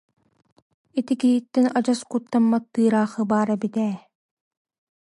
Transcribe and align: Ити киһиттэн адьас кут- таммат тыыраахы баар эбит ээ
Ити 0.99 1.13
киһиттэн 1.21 1.65
адьас 1.77 2.01
кут- 2.09 2.29
таммат 2.31 2.63
тыыраахы 2.73 3.21
баар 3.31 3.49
эбит 3.55 3.75
ээ 3.87 3.93